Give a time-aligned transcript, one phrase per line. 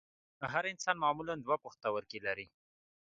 [0.53, 2.47] هر انسان معمولاً دوه پښتورګي لري